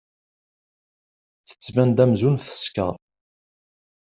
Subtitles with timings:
[1.47, 2.93] Tettban-d amzun teskeṛ.